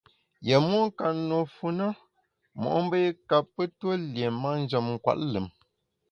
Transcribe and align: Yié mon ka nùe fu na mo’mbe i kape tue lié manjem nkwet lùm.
Yié 0.47 0.55
mon 0.69 0.85
ka 0.97 1.05
nùe 1.27 1.37
fu 1.55 1.67
na 1.77 1.87
mo’mbe 2.61 2.97
i 3.07 3.09
kape 3.29 3.63
tue 3.77 3.93
lié 4.13 4.27
manjem 4.41 4.85
nkwet 4.95 5.19
lùm. 5.31 5.47